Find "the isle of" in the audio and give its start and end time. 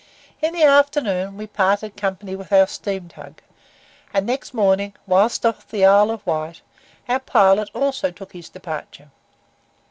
5.69-6.25